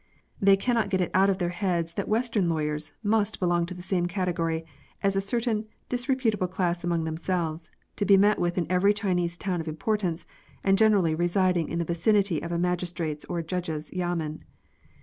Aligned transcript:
They 0.41 0.57
cannot 0.57 0.89
get 0.89 0.99
it 0.99 1.11
out 1.13 1.29
of 1.29 1.37
their 1.37 1.49
heads 1.49 1.93
that 1.93 2.07
western 2.07 2.49
lawyers 2.49 2.91
must 3.03 3.39
belong 3.39 3.67
to 3.67 3.75
the 3.75 3.83
same 3.83 4.07
category 4.07 4.65
as 5.03 5.15
a 5.15 5.21
certain 5.21 5.67
dis 5.89 6.07
reputable 6.09 6.47
class 6.49 6.83
among 6.83 7.03
themselves, 7.03 7.69
to 7.97 8.05
be 8.05 8.17
met 8.17 8.39
with 8.39 8.57
in 8.57 8.65
every 8.67 8.95
Chinese 8.95 9.37
town 9.37 9.61
of 9.61 9.67
importance, 9.67 10.25
and 10.63 10.75
generally 10.75 11.13
re 11.13 11.27
siding 11.27 11.69
in 11.69 11.77
the 11.77 11.85
vicinity 11.85 12.41
of 12.41 12.51
a 12.51 12.57
magistrate's 12.57 13.25
or 13.25 13.43
judge's 13.43 13.91
yamen. 13.93 14.41